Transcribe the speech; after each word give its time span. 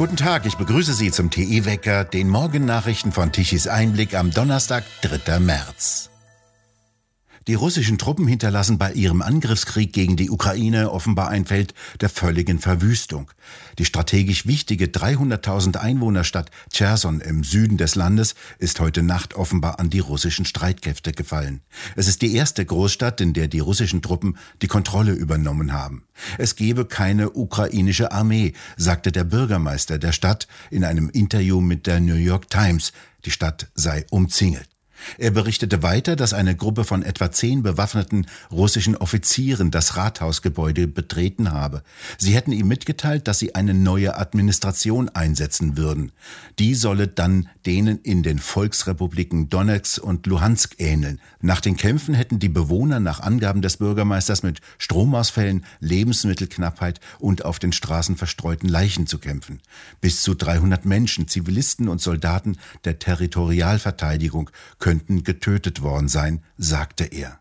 Guten 0.00 0.16
Tag, 0.16 0.46
ich 0.46 0.56
begrüße 0.56 0.94
Sie 0.94 1.10
zum 1.10 1.28
TE-Wecker, 1.28 2.04
den 2.04 2.30
Morgennachrichten 2.30 3.12
von 3.12 3.32
Tichys 3.32 3.68
Einblick 3.68 4.14
am 4.14 4.30
Donnerstag, 4.30 4.82
3. 5.02 5.40
März. 5.40 6.09
Die 7.50 7.56
russischen 7.56 7.98
Truppen 7.98 8.28
hinterlassen 8.28 8.78
bei 8.78 8.92
ihrem 8.92 9.22
Angriffskrieg 9.22 9.92
gegen 9.92 10.14
die 10.14 10.30
Ukraine 10.30 10.92
offenbar 10.92 11.30
ein 11.30 11.46
Feld 11.46 11.74
der 12.00 12.08
völligen 12.08 12.60
Verwüstung. 12.60 13.28
Die 13.76 13.84
strategisch 13.84 14.46
wichtige 14.46 14.84
300.000 14.84 15.76
Einwohnerstadt 15.76 16.52
Cherson 16.72 17.20
im 17.20 17.42
Süden 17.42 17.76
des 17.76 17.96
Landes 17.96 18.36
ist 18.60 18.78
heute 18.78 19.02
Nacht 19.02 19.34
offenbar 19.34 19.80
an 19.80 19.90
die 19.90 19.98
russischen 19.98 20.44
Streitkräfte 20.44 21.10
gefallen. 21.10 21.60
Es 21.96 22.06
ist 22.06 22.22
die 22.22 22.36
erste 22.36 22.64
Großstadt, 22.64 23.20
in 23.20 23.32
der 23.32 23.48
die 23.48 23.58
russischen 23.58 24.00
Truppen 24.00 24.36
die 24.62 24.68
Kontrolle 24.68 25.10
übernommen 25.10 25.72
haben. 25.72 26.04
Es 26.38 26.54
gebe 26.54 26.84
keine 26.84 27.32
ukrainische 27.32 28.12
Armee, 28.12 28.52
sagte 28.76 29.10
der 29.10 29.24
Bürgermeister 29.24 29.98
der 29.98 30.12
Stadt 30.12 30.46
in 30.70 30.84
einem 30.84 31.10
Interview 31.10 31.60
mit 31.60 31.88
der 31.88 31.98
New 31.98 32.14
York 32.14 32.48
Times. 32.48 32.92
Die 33.24 33.32
Stadt 33.32 33.72
sei 33.74 34.06
umzingelt. 34.10 34.68
Er 35.18 35.30
berichtete 35.30 35.82
weiter, 35.82 36.16
dass 36.16 36.32
eine 36.32 36.56
Gruppe 36.56 36.84
von 36.84 37.02
etwa 37.02 37.30
zehn 37.30 37.62
bewaffneten 37.62 38.26
russischen 38.50 38.96
Offizieren 38.96 39.70
das 39.70 39.96
Rathausgebäude 39.96 40.86
betreten 40.86 41.52
habe. 41.52 41.82
Sie 42.18 42.34
hätten 42.34 42.52
ihm 42.52 42.68
mitgeteilt, 42.68 43.28
dass 43.28 43.38
sie 43.38 43.54
eine 43.54 43.74
neue 43.74 44.16
Administration 44.16 45.08
einsetzen 45.08 45.76
würden. 45.76 46.12
Die 46.58 46.74
solle 46.74 47.08
dann 47.08 47.48
denen 47.66 47.98
in 47.98 48.22
den 48.22 48.38
Volksrepubliken 48.38 49.48
Donetsk 49.48 50.02
und 50.02 50.26
Luhansk 50.26 50.76
ähneln. 50.78 51.20
Nach 51.40 51.60
den 51.60 51.76
Kämpfen 51.76 52.14
hätten 52.14 52.38
die 52.38 52.48
Bewohner 52.48 53.00
nach 53.00 53.20
Angaben 53.20 53.62
des 53.62 53.78
Bürgermeisters 53.78 54.42
mit 54.42 54.60
Stromausfällen, 54.78 55.64
Lebensmittelknappheit 55.80 57.00
und 57.18 57.44
auf 57.44 57.58
den 57.58 57.72
Straßen 57.72 58.16
verstreuten 58.16 58.68
Leichen 58.68 59.06
zu 59.06 59.18
kämpfen. 59.18 59.60
Bis 60.00 60.22
zu 60.22 60.34
300 60.34 60.84
Menschen, 60.84 61.28
Zivilisten 61.28 61.88
und 61.88 62.00
Soldaten 62.00 62.58
der 62.84 62.98
Territorialverteidigung 62.98 64.50
könnten 64.90 65.22
getötet 65.22 65.82
worden 65.82 66.08
sein, 66.08 66.42
sagte 66.58 67.04
er. 67.04 67.38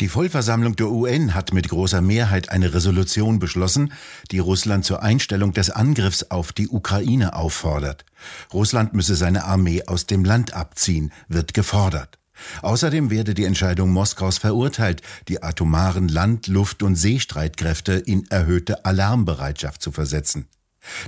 Die 0.00 0.08
Vollversammlung 0.08 0.74
der 0.74 0.88
UN 0.88 1.34
hat 1.34 1.52
mit 1.52 1.68
großer 1.68 2.00
Mehrheit 2.00 2.48
eine 2.48 2.72
Resolution 2.72 3.38
beschlossen, 3.38 3.92
die 4.30 4.38
Russland 4.38 4.86
zur 4.86 5.02
Einstellung 5.02 5.52
des 5.52 5.68
Angriffs 5.68 6.30
auf 6.30 6.54
die 6.54 6.68
Ukraine 6.68 7.34
auffordert. 7.34 8.06
Russland 8.54 8.94
müsse 8.94 9.16
seine 9.16 9.44
Armee 9.44 9.82
aus 9.86 10.06
dem 10.06 10.24
Land 10.24 10.54
abziehen, 10.54 11.12
wird 11.28 11.52
gefordert. 11.52 12.18
Außerdem 12.62 13.10
werde 13.10 13.34
die 13.34 13.44
Entscheidung 13.44 13.90
Moskaus 13.90 14.38
verurteilt, 14.38 15.02
die 15.28 15.42
atomaren 15.42 16.08
Land-, 16.08 16.46
Luft- 16.46 16.82
und 16.82 16.96
Seestreitkräfte 16.96 17.92
in 17.92 18.26
erhöhte 18.30 18.86
Alarmbereitschaft 18.86 19.82
zu 19.82 19.92
versetzen. 19.92 20.46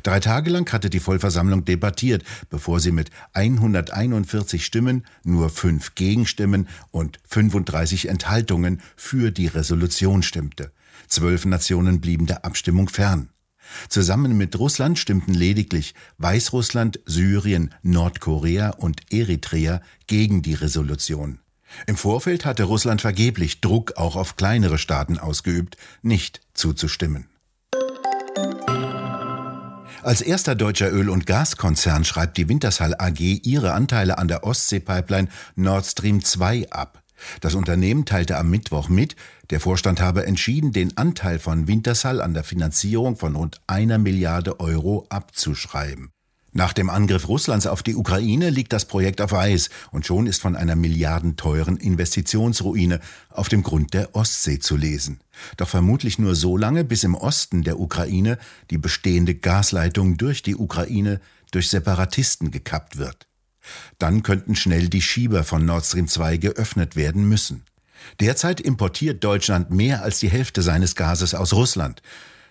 Drei 0.03 0.21
Tage 0.21 0.51
lang 0.51 0.71
hatte 0.73 0.91
die 0.91 1.01
Vollversammlung 1.01 1.65
debattiert, 1.65 2.25
bevor 2.51 2.81
sie 2.81 2.93
mit 2.93 3.11
141 3.33 4.65
Stimmen, 4.65 5.05
nur 5.25 5.51
fünf 5.51 5.95
Gegenstimmen 5.95 6.69
und 6.91 7.19
35 7.29 8.09
Enthaltungen 8.09 8.81
für 8.97 9.31
die 9.31 9.47
Resolution 9.47 10.23
stimmte. 10.23 10.73
Zwölf 11.09 11.45
Nationen 11.45 12.01
blieben 12.01 12.27
der 12.27 12.45
Abstimmung 12.45 12.89
fern. 12.89 13.29
Zusammen 13.89 14.37
mit 14.37 14.59
Russland 14.59 14.99
stimmten 14.99 15.35
lediglich 15.35 15.95
Weißrussland, 16.19 17.01
Syrien, 17.07 17.75
Nordkorea 17.83 18.71
und 18.71 19.13
Eritrea 19.13 19.81
gegen 20.07 20.43
die 20.43 20.55
Resolution. 20.55 21.39
Im 21.87 21.97
Vorfeld 21.97 22.45
hatte 22.45 22.65
Russland 22.65 23.01
vergeblich 23.01 23.61
Druck 23.61 23.97
auch 23.97 24.17
auf 24.17 24.37
kleinere 24.37 24.79
Staaten 24.79 25.19
ausgeübt, 25.19 25.77
nicht 26.03 26.41
zuzustimmen. 26.53 27.27
Als 30.05 30.21
erster 30.21 30.57
deutscher 30.57 30.91
Öl- 30.91 31.11
und 31.11 31.27
Gaskonzern 31.27 32.05
schreibt 32.05 32.37
die 32.37 32.49
Wintershall 32.49 32.97
AG 32.99 33.21
ihre 33.21 33.73
Anteile 33.73 34.19
an 34.19 34.27
der 34.27 34.43
Ostsee-Pipeline 34.43 35.29
Nord 35.55 35.87
Stream 35.87 36.25
2 36.25 36.71
ab. 36.71 37.05
Das 37.41 37.55
Unternehmen 37.55 38.05
teilte 38.05 38.37
am 38.37 38.51
Mittwoch 38.51 38.89
mit, 38.89 39.15
der 39.51 39.61
Vorstand 39.61 40.01
habe 40.01 40.27
entschieden, 40.27 40.73
den 40.73 40.97
Anteil 40.97 41.39
von 41.39 41.69
Wintershall 41.69 42.21
an 42.21 42.35
der 42.35 42.43
Finanzierung 42.43 43.15
von 43.15 43.37
rund 43.37 43.61
einer 43.69 43.99
Milliarde 43.99 44.59
Euro 44.59 45.07
abzuschreiben. 45.09 46.11
Nach 46.55 46.75
dem 46.75 46.91
Angriff 46.91 47.29
Russlands 47.29 47.67
auf 47.67 47.83
die 47.83 47.97
Ukraine 47.97 48.51
liegt 48.51 48.75
das 48.75 48.85
Projekt 48.85 49.23
auf 49.23 49.33
Eis 49.33 49.71
und 49.91 50.05
schon 50.05 50.27
ist 50.27 50.43
von 50.43 50.55
einer 50.55 50.77
milliardenteuren 50.77 51.79
Investitionsruine 51.79 53.01
auf 53.31 53.49
dem 53.49 53.63
Grund 53.63 53.95
der 53.95 54.15
Ostsee 54.15 54.59
zu 54.59 54.77
lesen. 54.77 55.21
Doch 55.57 55.69
vermutlich 55.69 56.19
nur 56.19 56.35
so 56.35 56.59
lange, 56.59 56.85
bis 56.85 57.05
im 57.05 57.15
Osten 57.15 57.63
der 57.63 57.81
Ukraine 57.81 58.37
die 58.71 58.77
bestehende 58.77 59.35
Gasleitung 59.35 60.19
durch 60.19 60.43
die 60.43 60.57
Ukraine 60.57 61.23
durch 61.53 61.71
Separatisten 61.71 62.51
gekappt 62.51 62.99
wird. 62.99 63.27
Dann 63.99 64.23
könnten 64.23 64.55
schnell 64.55 64.89
die 64.89 65.03
Schieber 65.03 65.45
von 65.45 65.65
Nord 65.65 65.87
Stream 65.87 66.09
2 66.09 66.37
geöffnet 66.37 66.97
werden 66.97 67.27
müssen. 67.27 67.65
Derzeit 68.21 68.61
importiert 68.61 69.25
Deutschland 69.25 69.71
mehr 69.71 70.03
als 70.03 70.19
die 70.19 70.29
Hälfte 70.29 70.61
seines 70.61 70.97
Gases 70.97 71.35
aus 71.35 71.55
Russland. 71.55 72.03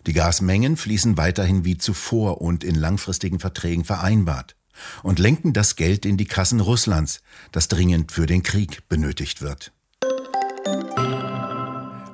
Die 0.07 0.13
Gasmengen 0.13 0.77
fließen 0.77 1.17
weiterhin 1.17 1.63
wie 1.63 1.77
zuvor 1.77 2.41
und 2.41 2.63
in 2.63 2.75
langfristigen 2.75 3.39
Verträgen 3.39 3.85
vereinbart 3.85 4.55
und 5.03 5.19
lenken 5.19 5.53
das 5.53 5.75
Geld 5.75 6.05
in 6.05 6.17
die 6.17 6.25
Kassen 6.25 6.59
Russlands, 6.59 7.21
das 7.51 7.67
dringend 7.67 8.11
für 8.11 8.25
den 8.25 8.41
Krieg 8.41 8.87
benötigt 8.89 9.41
wird. 9.41 9.71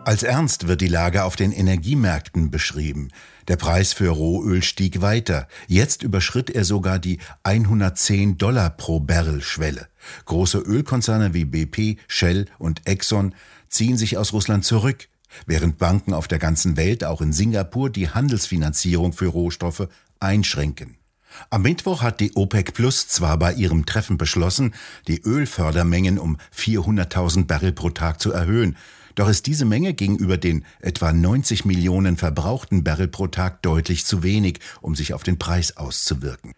Als 0.03 0.23
ernst 0.23 0.69
wird 0.69 0.79
die 0.79 0.87
Lage 0.87 1.25
auf 1.25 1.35
den 1.35 1.51
Energiemärkten 1.51 2.49
beschrieben. 2.49 3.09
Der 3.49 3.57
Preis 3.57 3.91
für 3.91 4.09
Rohöl 4.09 4.63
stieg 4.63 5.01
weiter. 5.01 5.49
Jetzt 5.67 6.01
überschritt 6.01 6.49
er 6.49 6.63
sogar 6.63 6.97
die 6.97 7.19
110 7.43 8.37
Dollar 8.37 8.69
pro 8.69 9.01
Barrel 9.01 9.41
Schwelle. 9.41 9.89
Große 10.23 10.59
Ölkonzerne 10.59 11.33
wie 11.33 11.43
BP, 11.43 11.99
Shell 12.07 12.45
und 12.57 12.87
Exxon 12.87 13.35
ziehen 13.67 13.97
sich 13.97 14.17
aus 14.17 14.31
Russland 14.31 14.63
zurück 14.63 15.09
während 15.45 15.77
Banken 15.77 16.13
auf 16.13 16.27
der 16.27 16.39
ganzen 16.39 16.77
Welt, 16.77 17.03
auch 17.03 17.21
in 17.21 17.33
Singapur, 17.33 17.89
die 17.89 18.09
Handelsfinanzierung 18.09 19.13
für 19.13 19.27
Rohstoffe 19.27 19.88
einschränken. 20.19 20.97
Am 21.49 21.61
Mittwoch 21.61 22.01
hat 22.01 22.19
die 22.19 22.35
OPEC 22.35 22.73
Plus 22.73 23.07
zwar 23.07 23.37
bei 23.37 23.53
ihrem 23.53 23.85
Treffen 23.85 24.17
beschlossen, 24.17 24.73
die 25.07 25.21
Ölfördermengen 25.21 26.17
um 26.17 26.37
400.000 26.55 27.45
Barrel 27.45 27.73
pro 27.73 27.89
Tag 27.89 28.19
zu 28.21 28.31
erhöhen, 28.31 28.75
doch 29.16 29.29
ist 29.29 29.47
diese 29.47 29.66
Menge 29.66 29.95
gegenüber 29.95 30.37
den 30.37 30.63
etwa 30.79 31.11
90 31.11 31.66
Millionen 31.66 32.17
verbrauchten 32.17 32.83
Barrel 32.83 33.07
pro 33.07 33.25
Tag 33.25 33.63
deutlich 33.63 34.05
zu 34.05 34.21
wenig, 34.21 34.59
um 34.79 34.95
sich 34.95 35.13
auf 35.13 35.23
den 35.23 35.39
Preis 35.39 35.75
auszuwirken. 35.75 36.53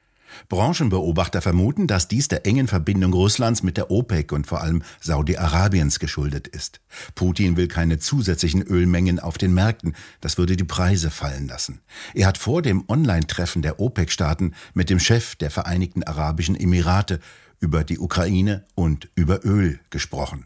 Branchenbeobachter 0.48 1.42
vermuten, 1.42 1.88
dass 1.88 2.08
dies 2.08 2.28
der 2.28 2.46
engen 2.46 2.68
Verbindung 2.68 3.14
Russlands 3.14 3.64
mit 3.64 3.78
der 3.78 3.92
OPEC 3.92 4.32
und 4.32 4.48
vor 4.48 4.62
allem 4.62 4.84
Saudi-Arabiens 5.02 6.00
geschuldet 6.00 6.48
ist. 6.48 6.82
Putin 7.16 7.58
will 7.58 7.68
keine 7.68 8.00
zusätzlichen 8.00 8.62
Ölmengen 8.62 9.20
auf 9.20 9.38
den 9.38 9.54
Märkten, 9.54 9.96
das 10.22 10.38
würde 10.38 10.56
die 10.56 10.64
Preise 10.64 11.10
fallen 11.10 11.48
lassen. 11.48 11.82
Er 12.14 12.28
hat 12.28 12.38
vor 12.38 12.62
dem 12.62 12.84
Online-Treffen 12.88 13.62
der 13.62 13.80
OPEC-Staaten 13.80 14.54
mit 14.74 14.90
dem 14.90 15.00
Chef 15.00 15.36
der 15.36 15.52
Vereinigten 15.52 16.04
Arabischen 16.04 16.56
Emirate 16.56 17.20
über 17.60 17.84
die 17.84 18.00
Ukraine 18.00 18.66
und 18.76 19.10
über 19.16 19.46
Öl 19.46 19.80
gesprochen. 19.90 20.46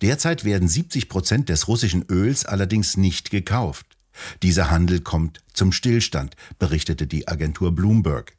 Derzeit 0.00 0.44
werden 0.44 0.68
70 0.68 1.08
Prozent 1.08 1.48
des 1.48 1.68
russischen 1.68 2.04
Öls 2.08 2.44
allerdings 2.44 2.96
nicht 2.96 3.30
gekauft. 3.30 3.96
Dieser 4.42 4.70
Handel 4.70 5.00
kommt 5.00 5.40
zum 5.52 5.72
Stillstand, 5.72 6.36
berichtete 6.58 7.06
die 7.06 7.28
Agentur 7.28 7.74
Bloomberg. 7.74 8.36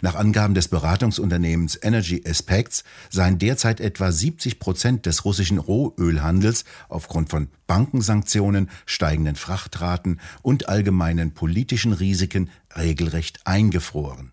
Nach 0.00 0.14
Angaben 0.14 0.54
des 0.54 0.68
Beratungsunternehmens 0.68 1.78
Energy 1.80 2.22
Aspects 2.26 2.84
seien 3.10 3.38
derzeit 3.38 3.80
etwa 3.80 4.12
70 4.12 4.58
Prozent 4.58 5.06
des 5.06 5.24
russischen 5.24 5.58
Rohölhandels 5.58 6.64
aufgrund 6.88 7.30
von 7.30 7.48
Bankensanktionen, 7.66 8.70
steigenden 8.86 9.36
Frachtraten 9.36 10.20
und 10.42 10.68
allgemeinen 10.68 11.32
politischen 11.32 11.92
Risiken 11.92 12.50
regelrecht 12.76 13.40
eingefroren. 13.44 14.32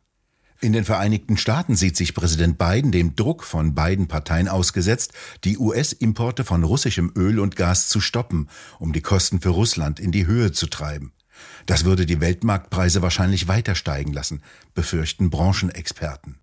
In 0.62 0.74
den 0.74 0.86
Vereinigten 0.86 1.38
Staaten 1.38 1.76
sieht 1.76 1.98
sich 1.98 2.16
Präsident 2.16 2.58
Biden 2.58 2.92
dem 2.92 3.16
Druck 3.16 3.44
von 3.44 3.76
beiden 3.76 4.08
Parteien 4.08 4.48
ausgesetzt, 4.48 5.14
die 5.44 5.58
US-Importe 5.58 6.44
von 6.44 6.64
russischem 6.64 7.12
Öl 7.16 7.40
und 7.40 7.56
Gas 7.56 7.90
zu 7.90 8.00
stoppen, 8.00 8.50
um 8.80 8.94
die 8.94 9.02
Kosten 9.02 9.42
für 9.42 9.50
Russland 9.50 10.00
in 10.00 10.12
die 10.12 10.26
Höhe 10.26 10.54
zu 10.54 10.68
treiben. 10.68 11.12
Das 11.66 11.86
würde 11.86 12.06
die 12.06 12.22
Weltmarktpreise 12.22 13.02
wahrscheinlich 13.02 13.48
weiter 13.48 13.76
steigen 13.76 14.14
lassen, 14.14 14.42
befürchten 14.74 15.30
Branchenexperten. 15.30 16.38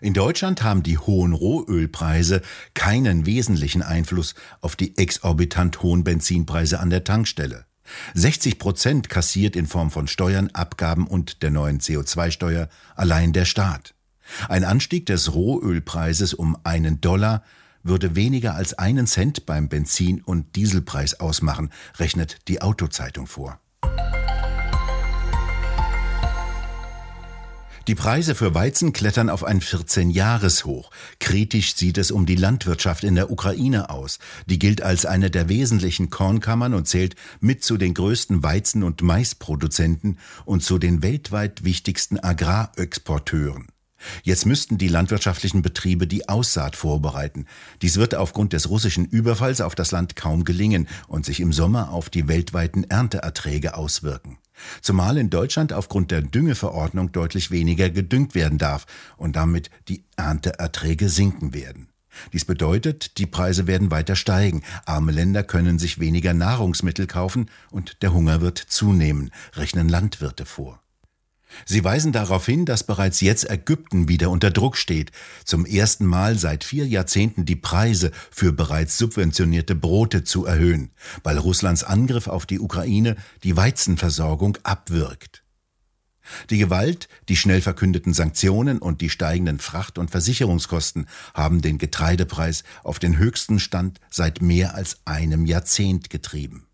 In 0.00 0.14
Deutschland 0.14 0.62
haben 0.62 0.82
die 0.82 0.98
hohen 0.98 1.32
Rohölpreise 1.32 2.42
keinen 2.74 3.26
wesentlichen 3.26 3.82
Einfluss 3.82 4.34
auf 4.60 4.76
die 4.76 4.96
exorbitant 4.98 5.82
hohen 5.82 6.04
Benzinpreise 6.04 6.80
an 6.80 6.90
der 6.90 7.04
Tankstelle. 7.04 7.66
60 8.14 8.58
Prozent 8.58 9.08
kassiert 9.08 9.54
in 9.54 9.66
Form 9.66 9.90
von 9.90 10.08
Steuern, 10.08 10.50
Abgaben 10.52 11.06
und 11.06 11.42
der 11.42 11.50
neuen 11.50 11.78
CO2-Steuer 11.78 12.68
allein 12.96 13.32
der 13.32 13.44
Staat. 13.44 13.94
Ein 14.48 14.64
Anstieg 14.64 15.06
des 15.06 15.34
Rohölpreises 15.34 16.34
um 16.34 16.56
einen 16.64 17.00
Dollar 17.00 17.44
würde 17.84 18.16
weniger 18.16 18.56
als 18.56 18.74
einen 18.74 19.06
Cent 19.06 19.46
beim 19.46 19.68
Benzin- 19.68 20.22
und 20.22 20.56
Dieselpreis 20.56 21.20
ausmachen, 21.20 21.70
rechnet 21.98 22.38
die 22.48 22.60
Autozeitung 22.60 23.28
vor. 23.28 23.60
Die 27.86 27.94
Preise 27.94 28.34
für 28.34 28.52
Weizen 28.52 28.92
klettern 28.92 29.30
auf 29.30 29.44
ein 29.44 29.60
14-Jahres-Hoch. 29.60 30.90
Kritisch 31.20 31.76
sieht 31.76 31.98
es 31.98 32.10
um 32.10 32.26
die 32.26 32.34
Landwirtschaft 32.34 33.04
in 33.04 33.14
der 33.14 33.30
Ukraine 33.30 33.90
aus. 33.90 34.18
Die 34.46 34.58
gilt 34.58 34.82
als 34.82 35.06
eine 35.06 35.30
der 35.30 35.48
wesentlichen 35.48 36.10
Kornkammern 36.10 36.74
und 36.74 36.88
zählt 36.88 37.14
mit 37.38 37.62
zu 37.62 37.76
den 37.76 37.94
größten 37.94 38.42
Weizen- 38.42 38.82
und 38.82 39.02
Maisproduzenten 39.02 40.18
und 40.44 40.64
zu 40.64 40.78
den 40.78 41.04
weltweit 41.04 41.62
wichtigsten 41.62 42.18
Agrarexporteuren. 42.18 43.68
Jetzt 44.24 44.46
müssten 44.46 44.78
die 44.78 44.88
landwirtschaftlichen 44.88 45.62
Betriebe 45.62 46.08
die 46.08 46.28
Aussaat 46.28 46.74
vorbereiten. 46.74 47.46
Dies 47.82 47.98
wird 47.98 48.16
aufgrund 48.16 48.52
des 48.52 48.68
russischen 48.68 49.04
Überfalls 49.04 49.60
auf 49.60 49.76
das 49.76 49.92
Land 49.92 50.16
kaum 50.16 50.42
gelingen 50.42 50.88
und 51.06 51.24
sich 51.24 51.38
im 51.38 51.52
Sommer 51.52 51.90
auf 51.92 52.10
die 52.10 52.26
weltweiten 52.26 52.82
Ernteerträge 52.82 53.76
auswirken. 53.76 54.38
Zumal 54.80 55.18
in 55.18 55.30
Deutschland 55.30 55.72
aufgrund 55.72 56.10
der 56.10 56.22
Düngeverordnung 56.22 57.12
deutlich 57.12 57.50
weniger 57.50 57.90
gedüngt 57.90 58.34
werden 58.34 58.58
darf 58.58 58.86
und 59.16 59.36
damit 59.36 59.70
die 59.88 60.04
Ernteerträge 60.16 61.08
sinken 61.08 61.54
werden. 61.54 61.88
Dies 62.32 62.44
bedeutet, 62.44 63.18
die 63.18 63.26
Preise 63.26 63.66
werden 63.66 63.90
weiter 63.90 64.16
steigen, 64.16 64.62
arme 64.86 65.12
Länder 65.12 65.42
können 65.42 65.78
sich 65.78 65.98
weniger 65.98 66.34
Nahrungsmittel 66.34 67.06
kaufen 67.06 67.50
und 67.70 68.02
der 68.02 68.12
Hunger 68.12 68.40
wird 68.40 68.58
zunehmen, 68.58 69.30
rechnen 69.54 69.88
Landwirte 69.88 70.46
vor. 70.46 70.80
Sie 71.64 71.82
weisen 71.84 72.12
darauf 72.12 72.46
hin, 72.46 72.64
dass 72.64 72.84
bereits 72.84 73.20
jetzt 73.20 73.48
Ägypten 73.48 74.08
wieder 74.08 74.30
unter 74.30 74.50
Druck 74.50 74.76
steht, 74.76 75.12
zum 75.44 75.64
ersten 75.64 76.04
Mal 76.04 76.38
seit 76.38 76.64
vier 76.64 76.86
Jahrzehnten 76.86 77.44
die 77.44 77.56
Preise 77.56 78.10
für 78.30 78.52
bereits 78.52 78.98
subventionierte 78.98 79.74
Brote 79.74 80.24
zu 80.24 80.44
erhöhen, 80.44 80.90
weil 81.22 81.38
Russlands 81.38 81.84
Angriff 81.84 82.28
auf 82.28 82.46
die 82.46 82.60
Ukraine 82.60 83.16
die 83.42 83.56
Weizenversorgung 83.56 84.58
abwirkt. 84.62 85.42
Die 86.50 86.58
Gewalt, 86.58 87.08
die 87.28 87.36
schnell 87.36 87.60
verkündeten 87.60 88.12
Sanktionen 88.12 88.78
und 88.78 89.00
die 89.00 89.10
steigenden 89.10 89.58
Fracht- 89.58 89.98
und 89.98 90.10
Versicherungskosten 90.10 91.06
haben 91.34 91.62
den 91.62 91.78
Getreidepreis 91.78 92.64
auf 92.82 92.98
den 92.98 93.18
höchsten 93.18 93.58
Stand 93.58 94.00
seit 94.10 94.42
mehr 94.42 94.74
als 94.74 94.98
einem 95.04 95.46
Jahrzehnt 95.46 96.10
getrieben. 96.10 96.66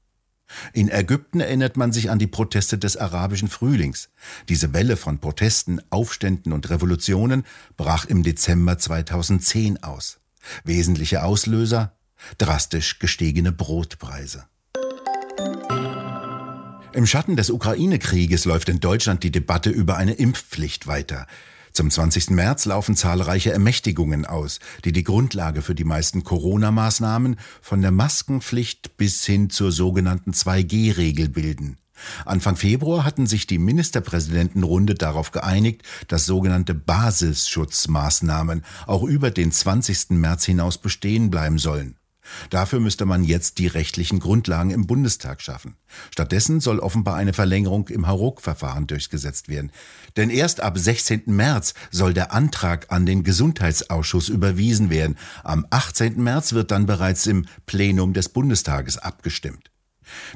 In 0.72 0.88
Ägypten 0.88 1.40
erinnert 1.40 1.76
man 1.76 1.92
sich 1.92 2.10
an 2.10 2.18
die 2.18 2.26
Proteste 2.26 2.78
des 2.78 2.96
arabischen 2.96 3.48
Frühlings. 3.48 4.10
Diese 4.48 4.72
Welle 4.72 4.96
von 4.96 5.18
Protesten, 5.18 5.80
Aufständen 5.90 6.52
und 6.52 6.70
Revolutionen 6.70 7.44
brach 7.76 8.04
im 8.04 8.22
Dezember 8.22 8.78
2010 8.78 9.82
aus. 9.82 10.20
Wesentliche 10.64 11.22
Auslöser 11.22 11.96
drastisch 12.38 12.98
gestiegene 12.98 13.52
Brotpreise. 13.52 14.44
Im 16.94 17.06
Schatten 17.06 17.36
des 17.36 17.50
Ukraine-Krieges 17.50 18.44
läuft 18.44 18.68
in 18.68 18.80
Deutschland 18.80 19.22
die 19.22 19.30
Debatte 19.30 19.70
über 19.70 19.96
eine 19.96 20.12
Impfpflicht 20.12 20.86
weiter. 20.86 21.26
Zum 21.72 21.90
20. 21.90 22.30
März 22.30 22.66
laufen 22.66 22.96
zahlreiche 22.96 23.52
Ermächtigungen 23.52 24.26
aus, 24.26 24.60
die 24.84 24.92
die 24.92 25.04
Grundlage 25.04 25.62
für 25.62 25.74
die 25.74 25.84
meisten 25.84 26.22
Corona-Maßnahmen 26.22 27.36
von 27.62 27.80
der 27.80 27.90
Maskenpflicht 27.90 28.96
bis 28.96 29.24
hin 29.24 29.48
zur 29.48 29.72
sogenannten 29.72 30.32
2G-Regel 30.32 31.30
bilden. 31.30 31.78
Anfang 32.24 32.56
Februar 32.56 33.04
hatten 33.04 33.26
sich 33.26 33.46
die 33.46 33.58
Ministerpräsidentenrunde 33.58 34.94
darauf 34.94 35.30
geeinigt, 35.30 35.82
dass 36.08 36.26
sogenannte 36.26 36.74
Basisschutzmaßnahmen 36.74 38.64
auch 38.86 39.02
über 39.04 39.30
den 39.30 39.52
20. 39.52 40.10
März 40.10 40.44
hinaus 40.44 40.78
bestehen 40.78 41.30
bleiben 41.30 41.58
sollen. 41.58 41.96
Dafür 42.50 42.80
müsste 42.80 43.04
man 43.04 43.24
jetzt 43.24 43.58
die 43.58 43.66
rechtlichen 43.66 44.20
Grundlagen 44.20 44.70
im 44.70 44.86
Bundestag 44.86 45.40
schaffen. 45.40 45.76
Stattdessen 46.10 46.60
soll 46.60 46.78
offenbar 46.78 47.16
eine 47.16 47.32
Verlängerung 47.32 47.88
im 47.88 48.06
Hauruck-Verfahren 48.06 48.86
durchgesetzt 48.86 49.48
werden. 49.48 49.72
Denn 50.16 50.30
erst 50.30 50.60
ab 50.60 50.78
16. 50.78 51.24
März 51.26 51.74
soll 51.90 52.14
der 52.14 52.32
Antrag 52.32 52.90
an 52.90 53.06
den 53.06 53.24
Gesundheitsausschuss 53.24 54.28
überwiesen 54.28 54.90
werden. 54.90 55.16
Am 55.44 55.66
18. 55.70 56.22
März 56.22 56.52
wird 56.52 56.70
dann 56.70 56.86
bereits 56.86 57.26
im 57.26 57.46
Plenum 57.66 58.12
des 58.12 58.28
Bundestages 58.28 58.98
abgestimmt. 58.98 59.70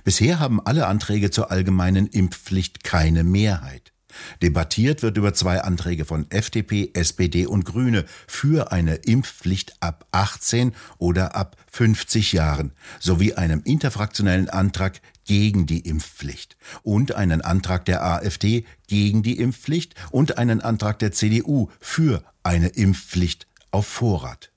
Bisher 0.04 0.38
haben 0.38 0.64
alle 0.64 0.86
Anträge 0.86 1.30
zur 1.30 1.50
allgemeinen 1.50 2.06
Impfpflicht 2.06 2.84
keine 2.84 3.24
Mehrheit. 3.24 3.92
Debattiert 4.42 5.02
wird 5.02 5.16
über 5.16 5.34
zwei 5.34 5.60
Anträge 5.62 6.04
von 6.04 6.30
FDP, 6.30 6.90
SPD 6.94 7.46
und 7.46 7.64
Grüne 7.64 8.04
für 8.26 8.72
eine 8.72 8.96
Impfpflicht 8.96 9.76
ab 9.80 10.06
18 10.12 10.74
oder 10.98 11.34
ab 11.34 11.56
50 11.70 12.32
Jahren 12.32 12.72
sowie 13.00 13.34
einem 13.34 13.62
interfraktionellen 13.64 14.48
Antrag 14.48 15.00
gegen 15.24 15.66
die 15.66 15.80
Impfpflicht 15.80 16.56
und 16.82 17.14
einen 17.14 17.42
Antrag 17.42 17.84
der 17.84 18.04
AfD 18.04 18.64
gegen 18.86 19.22
die 19.22 19.38
Impfpflicht 19.38 19.94
und 20.10 20.38
einen 20.38 20.60
Antrag 20.60 20.98
der 20.98 21.12
CDU 21.12 21.68
für 21.80 22.22
eine 22.42 22.68
Impfpflicht 22.68 23.46
auf 23.72 23.86
Vorrat. 23.86 24.50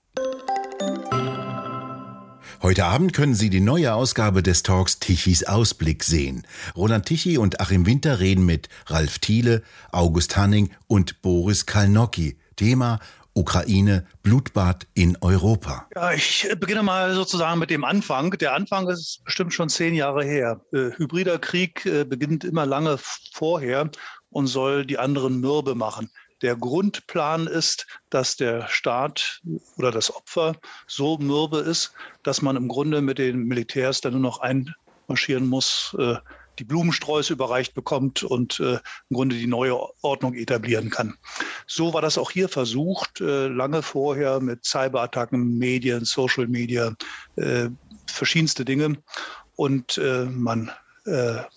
Heute 2.70 2.86
Abend 2.86 3.14
können 3.14 3.34
Sie 3.34 3.50
die 3.50 3.62
neue 3.62 3.96
Ausgabe 3.96 4.44
des 4.44 4.62
Talks 4.62 5.00
Tichys 5.00 5.44
Ausblick 5.44 6.04
sehen. 6.04 6.46
Roland 6.76 7.08
Tichy 7.08 7.40
und 7.40 7.60
Achim 7.60 7.88
Winter 7.88 8.20
reden 8.20 8.46
mit 8.46 8.70
Ralf 8.86 9.18
Thiele, 9.18 9.64
August 9.92 10.38
Hanning 10.38 10.70
und 10.86 11.24
Boris 11.24 11.66
Kalnocki. 11.66 12.38
Thema 12.58 13.00
Ukraine, 13.34 14.06
Blutbad 14.22 14.86
in 14.94 15.18
Europa. 15.20 15.88
Ja, 15.96 16.12
ich 16.12 16.48
beginne 16.60 16.84
mal 16.84 17.16
sozusagen 17.16 17.58
mit 17.58 17.72
dem 17.72 17.84
Anfang. 17.84 18.38
Der 18.38 18.54
Anfang 18.54 18.88
ist 18.88 19.24
bestimmt 19.26 19.52
schon 19.52 19.70
zehn 19.70 19.96
Jahre 19.96 20.24
her. 20.24 20.62
Äh, 20.72 20.92
hybrider 20.96 21.40
Krieg 21.40 21.88
äh, 21.88 22.04
beginnt 22.04 22.44
immer 22.44 22.68
lange 22.68 23.00
vorher 23.34 23.90
und 24.30 24.46
soll 24.46 24.86
die 24.86 25.00
anderen 25.00 25.40
mürbe 25.40 25.74
machen. 25.74 26.12
Der 26.42 26.56
Grundplan 26.56 27.48
ist, 27.48 27.86
dass 28.10 28.38
der 28.38 28.68
Staat 28.70 29.42
oder 29.78 29.92
das 29.92 30.14
Opfer 30.14 30.56
so 30.88 31.18
mürbe 31.18 31.60
ist, 31.60 31.94
dass 32.24 32.42
man 32.42 32.56
im 32.56 32.68
Grunde 32.68 33.02
mit 33.02 33.18
den 33.18 33.44
Militärs 33.44 34.02
dann 34.02 34.14
nur 34.14 34.22
noch 34.22 34.40
einmarschieren 34.40 35.48
muss, 35.48 35.96
äh, 36.00 36.16
die 36.58 36.64
Blumensträuße 36.64 37.34
überreicht 37.34 37.74
bekommt 37.74 38.24
und 38.24 38.60
äh, 38.60 38.80
im 39.10 39.16
Grunde 39.16 39.36
die 39.36 39.48
neue 39.48 39.78
Ordnung 40.02 40.34
etablieren 40.34 40.90
kann. 40.90 41.16
So 41.68 41.94
war 41.94 42.02
das 42.02 42.18
auch 42.18 42.32
hier 42.32 42.50
versucht, 42.50 43.22
äh, 43.22 43.48
lange 43.48 43.82
vorher 43.82 44.40
mit 44.40 44.66
Cyberattacken, 44.66 45.58
Medien, 45.58 46.06
Social 46.06 46.48
Media, 46.48 46.94
verschiedenste 48.08 48.66
Dinge. 48.66 48.98
Und 49.56 50.00
man 50.30 50.72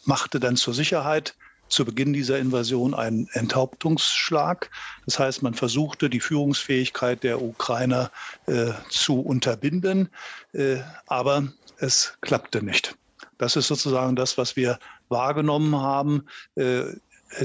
machte 0.05 0.39
dann 0.39 0.57
zur 0.57 0.75
Sicherheit 0.75 1.35
zu 1.73 1.85
Beginn 1.85 2.13
dieser 2.13 2.39
Invasion 2.39 2.95
einen 2.95 3.29
Enthauptungsschlag. 3.33 4.71
Das 5.07 5.19
heißt, 5.19 5.43
man 5.43 5.55
versuchte, 5.55 6.11
die 6.11 6.21
Führungsfähigkeit 6.21 7.23
der 7.23 7.43
Ukrainer 7.43 8.11
äh, 8.47 8.73
zu 8.91 9.21
unterbinden, 9.21 10.09
äh, 10.53 10.79
aber 11.07 11.49
es 11.79 12.17
klappte 12.21 12.63
nicht. 12.63 12.97
Das 13.39 13.57
ist 13.57 13.69
sozusagen 13.69 14.15
das, 14.15 14.39
was 14.39 14.55
wir 14.55 14.79
wahrgenommen 15.09 15.75
haben. 15.75 16.27
Äh, 16.55 16.85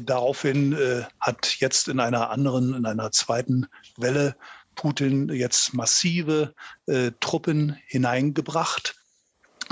daraufhin 0.03 0.73
äh, 0.73 1.03
hat 1.21 1.55
jetzt 1.59 1.87
in 1.87 1.99
einer 1.99 2.29
anderen, 2.29 2.73
in 2.75 2.85
einer 2.85 3.11
zweiten 3.11 3.67
Welle 3.95 4.35
Putin 4.75 5.29
jetzt 5.29 5.73
massive 5.73 6.53
äh, 6.85 7.11
Truppen 7.19 7.77
hineingebracht 7.87 8.95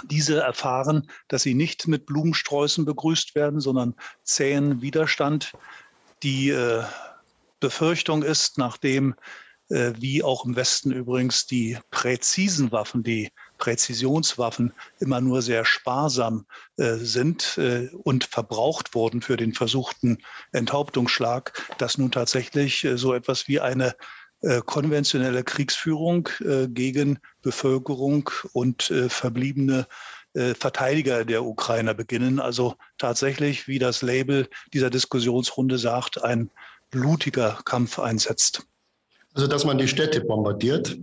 diese 0.07 0.41
erfahren, 0.41 1.09
dass 1.27 1.43
sie 1.43 1.53
nicht 1.53 1.87
mit 1.87 2.05
Blumensträußen 2.05 2.85
begrüßt 2.85 3.35
werden, 3.35 3.59
sondern 3.59 3.95
zähen 4.23 4.81
Widerstand. 4.81 5.53
Die 6.23 6.49
äh, 6.49 6.83
Befürchtung 7.59 8.23
ist, 8.23 8.57
nachdem 8.57 9.15
äh, 9.69 9.93
wie 9.97 10.23
auch 10.23 10.45
im 10.45 10.55
Westen 10.55 10.91
übrigens 10.91 11.47
die 11.47 11.77
präzisen 11.89 12.71
Waffen, 12.71 13.03
die 13.03 13.31
Präzisionswaffen 13.57 14.73
immer 14.99 15.21
nur 15.21 15.41
sehr 15.41 15.65
sparsam 15.65 16.45
äh, 16.77 16.95
sind 16.95 17.57
äh, 17.57 17.89
und 18.03 18.25
verbraucht 18.25 18.93
wurden 18.93 19.21
für 19.21 19.37
den 19.37 19.53
versuchten 19.53 20.19
Enthauptungsschlag, 20.51 21.53
dass 21.77 21.97
nun 21.97 22.11
tatsächlich 22.11 22.83
äh, 22.83 22.97
so 22.97 23.13
etwas 23.13 23.47
wie 23.47 23.59
eine 23.59 23.95
äh, 24.45 24.61
konventionelle 24.63 25.43
Kriegsführung 25.43 26.29
äh, 26.39 26.67
gegen 26.67 27.17
Bevölkerung 27.41 28.29
und 28.53 28.91
äh, 28.91 29.09
verbliebene 29.09 29.87
Verteidiger 30.59 31.23
der 31.23 31.45
Ukrainer 31.45 31.93
beginnen. 31.93 32.41
Also 32.41 32.75
tatsächlich, 32.97 33.69
wie 33.69 33.79
das 33.79 34.01
Label 34.01 34.49
dieser 34.73 34.89
Diskussionsrunde 34.89 35.77
sagt, 35.77 36.21
ein 36.21 36.51
blutiger 36.91 37.57
Kampf 37.63 37.99
einsetzt. 37.99 38.67
Also 39.33 39.47
dass 39.47 39.63
man 39.63 39.77
die 39.77 39.87
Städte 39.87 40.19
bombardiert, 40.19 40.97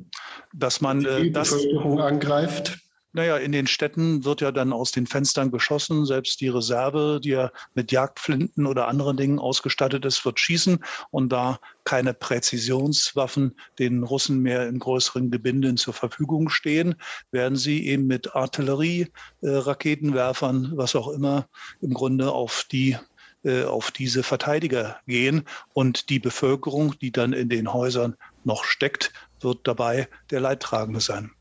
dass 0.52 0.82
man 0.82 1.00
die 1.00 1.30
Bevölkerung 1.30 2.02
angreift. 2.02 2.78
Naja, 3.14 3.36
in 3.36 3.52
den 3.52 3.66
Städten 3.66 4.24
wird 4.24 4.40
ja 4.40 4.52
dann 4.52 4.72
aus 4.72 4.90
den 4.90 5.06
Fenstern 5.06 5.50
geschossen. 5.50 6.06
Selbst 6.06 6.40
die 6.40 6.48
Reserve, 6.48 7.20
die 7.22 7.30
ja 7.30 7.50
mit 7.74 7.92
Jagdflinten 7.92 8.66
oder 8.66 8.88
anderen 8.88 9.18
Dingen 9.18 9.38
ausgestattet 9.38 10.06
ist, 10.06 10.24
wird 10.24 10.40
schießen. 10.40 10.82
Und 11.10 11.30
da 11.30 11.58
keine 11.84 12.14
Präzisionswaffen 12.14 13.54
den 13.78 14.02
Russen 14.02 14.40
mehr 14.40 14.66
in 14.66 14.78
größeren 14.78 15.30
Gebinden 15.30 15.76
zur 15.76 15.92
Verfügung 15.92 16.48
stehen, 16.48 16.94
werden 17.32 17.56
sie 17.56 17.86
eben 17.86 18.06
mit 18.06 18.34
Artillerie, 18.34 19.08
äh, 19.42 19.48
Raketenwerfern, 19.48 20.72
was 20.74 20.96
auch 20.96 21.08
immer, 21.08 21.48
im 21.82 21.92
Grunde 21.92 22.32
auf 22.32 22.64
die 22.72 22.96
äh, 23.44 23.64
auf 23.64 23.90
diese 23.90 24.22
Verteidiger 24.22 25.00
gehen. 25.06 25.42
Und 25.74 26.08
die 26.08 26.18
Bevölkerung, 26.18 26.98
die 27.00 27.12
dann 27.12 27.34
in 27.34 27.50
den 27.50 27.72
Häusern 27.74 28.16
noch 28.44 28.64
steckt, 28.64 29.12
wird 29.40 29.58
dabei 29.64 30.08
der 30.30 30.40
Leidtragende 30.40 31.00
sein. 31.00 31.32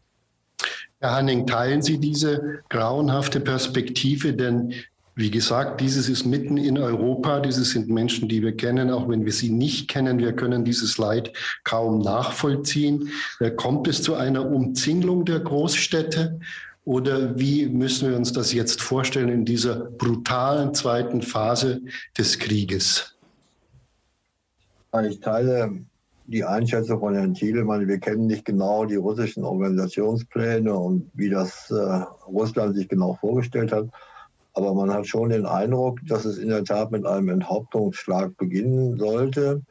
Herr 1.02 1.16
Hanning, 1.16 1.48
teilen 1.48 1.82
Sie 1.82 1.98
diese 1.98 2.60
grauenhafte 2.70 3.40
Perspektive? 3.40 4.34
Denn 4.34 4.74
wie 5.16 5.32
gesagt, 5.32 5.82
dieses 5.82 6.08
ist 6.08 6.26
mitten 6.26 6.58
in 6.58 6.78
Europa. 6.78 7.40
Diese 7.40 7.66
sind 7.66 7.90
Menschen, 7.90 8.30
die 8.30 8.44
wir 8.44 8.56
kennen, 8.56 8.92
auch 8.92 9.10
wenn 9.10 9.26
wir 9.26 9.34
sie 9.34 9.50
nicht 9.50 9.90
kennen. 9.90 10.20
Wir 10.20 10.34
können 10.34 10.64
dieses 10.64 11.00
Leid 11.00 11.34
kaum 11.64 12.02
nachvollziehen. 12.02 13.10
Kommt 13.56 13.88
es 13.88 14.04
zu 14.04 14.14
einer 14.14 14.46
Umzinglung 14.46 15.26
der 15.26 15.40
Großstädte? 15.40 16.40
Oder 16.86 17.38
wie 17.38 17.68
müssen 17.68 18.10
wir 18.10 18.16
uns 18.16 18.32
das 18.32 18.54
jetzt 18.54 18.80
vorstellen 18.80 19.30
in 19.30 19.44
dieser 19.44 19.76
brutalen 19.76 20.76
zweiten 20.76 21.24
Phase 21.24 21.82
des 22.16 22.38
Krieges? 22.38 23.18
Ich 25.10 25.20
teile 25.20 25.84
die 26.32 26.46
Einschätzung 26.46 27.00
von 27.00 27.14
Herrn 27.14 27.34
Thielemann. 27.34 27.88
Wir 27.88 28.00
kennen 28.00 28.26
nicht 28.26 28.46
genau 28.46 28.86
die 28.86 28.96
russischen 28.96 29.44
Organisationspläne 29.44 30.74
und 30.74 31.12
wie 31.14 31.30
das 31.30 31.70
äh, 31.70 32.06
Russland 32.28 32.76
sich 32.76 32.88
genau 32.88 33.16
vorgestellt 33.16 33.72
hat. 33.72 33.88
Aber 34.54 34.74
man 34.74 34.94
hat 34.94 35.08
schon 35.08 35.30
den 35.30 35.46
Eindruck, 35.46 36.00
dass 36.08 36.26
es 36.26 36.38
in 36.38 36.50
der 36.50 36.64
Tat 36.64 36.92
mit 36.92 37.06
einem 37.06 37.30
Enthauptungsschlag 37.30 38.36
beginnen 38.38 38.98
sollte. 38.98 39.62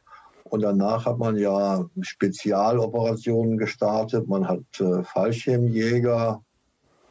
Und 0.43 0.61
danach 0.61 1.05
hat 1.05 1.17
man 1.17 1.37
ja 1.37 1.85
Spezialoperationen 2.01 3.57
gestartet. 3.57 4.27
Man 4.27 4.47
hat 4.47 4.61
äh, 4.79 5.03
Fallschirmjäger 5.03 6.41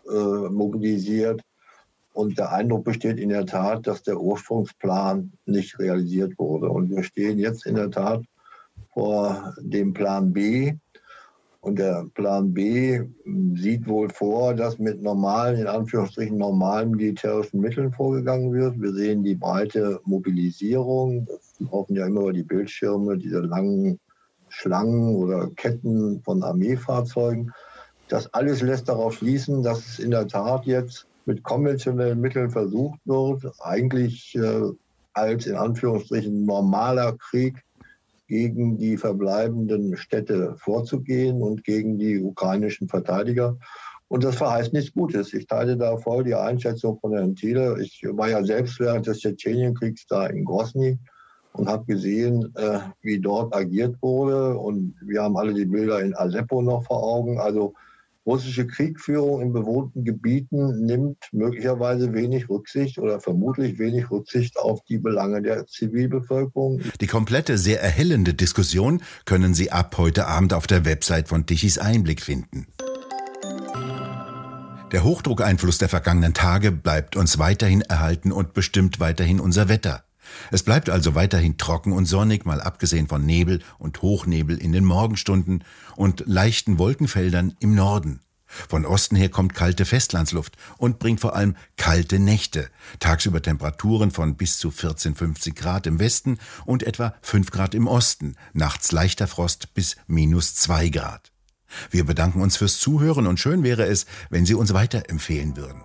äh, 0.09 0.49
mobilisiert. 0.49 1.41
Und 2.13 2.39
der 2.39 2.53
Eindruck 2.53 2.85
besteht 2.85 3.19
in 3.19 3.31
der 3.31 3.47
Tat, 3.47 3.87
dass 3.87 4.03
der 4.03 4.21
Ursprungsplan 4.21 5.33
nicht 5.47 5.79
realisiert 5.79 6.39
wurde. 6.39 6.69
Und 6.69 6.91
wir 6.91 7.03
stehen 7.03 7.39
jetzt 7.39 7.67
in 7.67 7.77
der 7.77 7.91
Tat 7.91 8.25
vor 8.93 9.55
dem 9.61 9.93
Plan 9.93 10.33
B. 10.33 10.75
Und 11.63 11.79
der 11.79 12.07
Plan 12.15 12.55
B 12.55 13.03
sieht 13.55 13.87
wohl 13.87 14.09
vor, 14.09 14.55
dass 14.55 14.79
mit 14.79 15.03
normalen, 15.03 15.61
in 15.61 15.67
Anführungsstrichen 15.67 16.39
normalen 16.39 16.93
militärischen 16.93 17.61
Mitteln 17.61 17.93
vorgegangen 17.93 18.53
wird. 18.53 18.81
Wir 18.81 18.93
sehen 18.93 19.23
die 19.23 19.35
breite 19.35 20.01
Mobilisierung. 20.05 21.27
Das 21.27 21.61
laufen 21.71 21.97
ja 21.97 22.07
immer 22.07 22.23
über 22.23 22.33
die 22.33 22.45
Bildschirme, 22.45 23.19
diese 23.19 23.41
langen 23.41 24.01
Schlangen 24.49 25.15
oder 25.17 25.49
Ketten 25.57 26.23
von 26.23 26.43
Armeefahrzeugen. 26.43 27.53
Das 28.09 28.33
alles 28.33 28.63
lässt 28.63 28.89
darauf 28.89 29.15
schließen, 29.15 29.63
dass 29.63 29.87
es 29.87 29.99
in 29.99 30.11
der 30.11 30.27
Tat 30.27 30.65
jetzt 30.65 31.07
mit 31.27 31.43
konventionellen 31.43 32.21
Mitteln 32.21 32.51
versucht 32.51 32.99
wird, 33.05 33.45
eigentlich 33.61 34.35
äh, 34.35 34.63
als 35.13 35.47
in 35.47 35.55
Anführungsstrichen 35.55 36.45
normaler 36.45 37.17
Krieg 37.19 37.63
gegen 38.31 38.79
die 38.79 38.97
verbleibenden 38.97 39.97
Städte 39.97 40.55
vorzugehen 40.57 41.43
und 41.43 41.65
gegen 41.65 41.99
die 41.99 42.23
ukrainischen 42.23 42.89
Verteidiger. 42.89 43.59
Und 44.07 44.23
das 44.23 44.37
verheißt 44.37 44.73
nichts 44.73 44.93
Gutes. 44.93 45.35
Ich 45.35 45.49
teile 45.49 45.77
da 45.77 45.97
voll 45.97 46.23
die 46.23 46.37
Einschätzung 46.37 47.01
von 47.01 47.13
Herrn 47.13 47.35
Thiele. 47.35 47.83
Ich 47.83 48.05
war 48.05 48.31
ja 48.31 48.45
selbst 48.45 48.79
während 48.79 49.09
des 49.09 49.19
Tschetschenienkriegs 49.19 50.07
da 50.07 50.27
in 50.27 50.45
Grosny 50.45 50.97
und 51.55 51.69
habe 51.69 51.85
gesehen, 51.87 52.55
äh, 52.55 52.79
wie 53.03 53.21
dort 53.21 53.53
agiert 53.53 53.97
wurde. 54.01 54.57
Und 54.57 54.95
wir 55.01 55.23
haben 55.23 55.37
alle 55.37 55.53
die 55.53 55.67
Bilder 55.67 56.01
in 56.01 56.15
Aleppo 56.15 56.63
noch 56.63 56.85
vor 56.85 57.03
Augen. 57.03 57.41
Also 57.41 57.75
russische 58.31 58.67
Kriegführung 58.67 59.43
in 59.43 59.53
bewohnten 59.53 60.05
Gebieten 60.05 60.85
nimmt 60.87 61.19
möglicherweise 61.33 62.13
wenig 62.13 62.49
Rücksicht 62.49 62.99
oder 62.99 63.21
vermutlich 63.21 63.81
wenig 63.81 64.09
Rücksicht 64.11 64.57
auf 64.57 64.85
die 64.85 64.99
Belange 64.99 65.43
der 65.43 65.67
Zivilbevölkerung. 65.67 66.81
Die 67.01 67.09
komplette, 67.09 67.59
sehr 67.59 67.83
erhellende 67.83 68.33
Diskussion 68.33 69.03
können 69.25 69.53
Sie 69.53 69.73
ab 69.73 69.99
heute 69.99 70.29
Abend 70.29 70.55
auf 70.55 70.69
der 70.69 70.85
Website 70.85 71.29
von 71.29 71.45
Tichys 71.45 71.79
Einblick 71.79 72.23
finden. 72.23 72.69
Der 74.93 75.03
Hochdruckeinfluss 75.03 75.79
der 75.79 75.89
vergangenen 75.89 76.35
Tage 76.35 76.71
bleibt 76.71 77.17
uns 77.17 77.39
weiterhin 77.39 77.81
erhalten 77.81 78.31
und 78.31 78.55
bestimmt 78.55 79.01
weiterhin 79.01 79.41
unser 79.41 79.69
Wetter. 79.69 80.05
Es 80.51 80.63
bleibt 80.63 80.91
also 80.91 81.15
weiterhin 81.15 81.59
trocken 81.59 81.93
und 81.93 82.07
sonnig, 82.07 82.45
mal 82.45 82.61
abgesehen 82.61 83.09
von 83.09 83.25
Nebel 83.25 83.61
und 83.79 84.03
Hochnebel 84.03 84.59
in 84.59 84.73
den 84.73 84.85
Morgenstunden 84.85 85.65
und 85.97 86.25
leichten 86.27 86.79
Wolkenfeldern 86.79 87.55
im 87.61 87.75
Norden. 87.75 88.21
Von 88.69 88.85
Osten 88.85 89.15
her 89.15 89.29
kommt 89.29 89.55
kalte 89.55 89.85
Festlandsluft 89.85 90.57
und 90.77 90.99
bringt 90.99 91.21
vor 91.21 91.37
allem 91.37 91.55
kalte 91.77 92.19
Nächte. 92.19 92.69
Tagsüber 92.99 93.41
Temperaturen 93.41 94.11
von 94.11 94.37
bis 94.37 94.59
zu 94.59 94.73
14, 94.73 95.15
15 95.15 95.55
Grad 95.55 95.87
im 95.87 96.01
Westen 96.01 96.39
und 96.67 96.83
etwa 96.83 97.15
5 97.23 97.51
Grad 97.51 97.75
im 97.75 97.87
Osten. 97.87 98.35
Nachts 98.53 98.91
leichter 98.91 99.29
Frost 99.29 99.73
bis 99.75 99.97
minus 100.09 100.57
2 100.57 100.89
Grad. 100.89 101.31
Wir 101.91 102.05
bedanken 102.05 102.43
uns 102.43 102.57
fürs 102.57 102.79
Zuhören 102.79 103.29
und 103.29 103.39
schön 103.39 103.63
wäre 103.63 103.85
es, 103.85 104.07
wenn 104.29 104.45
Sie 104.45 104.55
uns 104.55 104.75
weiterempfehlen 104.75 105.57
würden. 105.57 105.83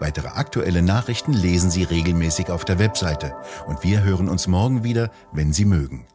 Weitere 0.00 0.28
aktuelle 0.28 0.82
Nachrichten 0.82 1.32
lesen 1.32 1.70
Sie 1.70 1.84
regelmäßig 1.84 2.50
auf 2.50 2.64
der 2.64 2.78
Webseite 2.78 3.34
und 3.66 3.82
wir 3.82 4.02
hören 4.02 4.28
uns 4.28 4.46
morgen 4.46 4.84
wieder, 4.84 5.10
wenn 5.32 5.52
Sie 5.52 5.64
mögen. 5.64 6.06